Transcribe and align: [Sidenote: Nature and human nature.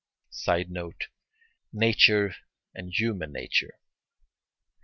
[Sidenote: 0.31 1.09
Nature 1.71 2.33
and 2.73 2.91
human 2.91 3.31
nature. 3.31 3.77